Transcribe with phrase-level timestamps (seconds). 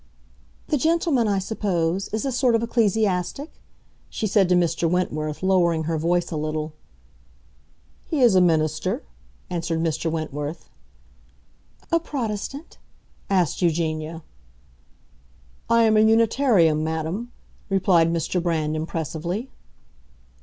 [0.69, 3.51] "The gentleman, I suppose, is a sort of ecclesiastic,"
[4.09, 4.89] she said to Mr.
[4.89, 6.73] Wentworth, lowering her voice a little.
[8.07, 9.03] "He is a minister,"
[9.51, 10.09] answered Mr.
[10.09, 10.71] Wentworth.
[11.91, 12.79] "A Protestant?"
[13.29, 14.23] asked Eugenia.
[15.69, 17.31] "I am a Unitarian, madam,"
[17.69, 18.41] replied Mr.
[18.41, 19.51] Brand, impressively.